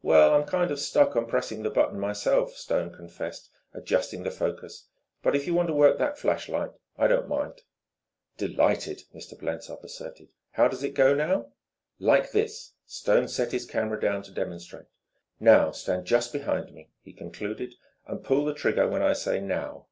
[0.00, 4.86] "Well, I'm kind of stuck on pressing the button myself," Stone confessed, adjusting the focus.
[5.22, 7.60] "But if you want to work that flashlight, I don't mind."
[8.38, 9.38] "Delighted," Mr.
[9.38, 10.30] Blensop asserted.
[10.52, 11.52] "How does it go, now?"
[11.98, 14.86] "Like this." Stone set his camera down to demonstrate.
[15.40, 15.82] "Now just
[16.30, 17.74] stand behind me," he concluded,
[18.06, 19.88] "and pull the trigger when I say 'now'."